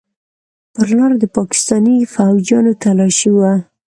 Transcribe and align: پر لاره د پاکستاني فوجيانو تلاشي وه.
پر 0.73 0.87
لاره 0.97 1.15
د 1.19 1.25
پاکستاني 1.37 1.97
فوجيانو 2.13 2.71
تلاشي 2.83 3.29
وه. 3.37 3.53